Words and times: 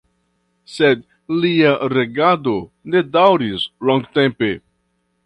Sed 0.75 1.03
lia 1.43 1.73
regado 1.95 2.53
ne 2.95 3.05
daŭris 3.19 3.67
longtempe. 3.91 4.51